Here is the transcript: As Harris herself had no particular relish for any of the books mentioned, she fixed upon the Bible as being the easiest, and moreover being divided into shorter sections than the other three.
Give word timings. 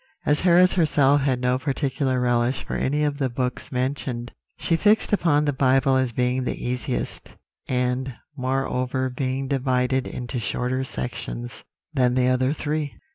As 0.25 0.39
Harris 0.39 0.73
herself 0.73 1.21
had 1.21 1.39
no 1.41 1.59
particular 1.59 2.19
relish 2.19 2.63
for 2.63 2.75
any 2.75 3.03
of 3.03 3.19
the 3.19 3.29
books 3.29 3.71
mentioned, 3.71 4.31
she 4.57 4.75
fixed 4.75 5.13
upon 5.13 5.45
the 5.45 5.53
Bible 5.53 5.95
as 5.95 6.11
being 6.11 6.43
the 6.43 6.55
easiest, 6.65 7.29
and 7.67 8.15
moreover 8.35 9.11
being 9.11 9.47
divided 9.47 10.07
into 10.07 10.39
shorter 10.39 10.83
sections 10.83 11.51
than 11.93 12.15
the 12.15 12.29
other 12.29 12.51
three. 12.51 12.95